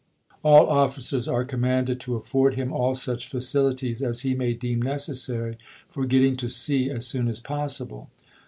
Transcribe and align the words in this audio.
All 0.41 0.67
officers 0.67 1.27
are 1.27 1.45
commanded 1.45 1.99
to 1.99 2.15
afford 2.15 2.55
him 2.55 2.73
all 2.73 2.95
such 2.95 3.27
facilities 3.27 4.01
as 4.01 4.21
he 4.21 4.33
may 4.33 4.53
deem 4.55 4.81
necessary 4.81 5.59
for 5.91 6.07
getting 6.07 6.35
to 6.37 6.49
sea 6.49 6.89
as 6.89 7.05
soon 7.05 7.27
as 7.27 7.39
possible." 7.39 8.09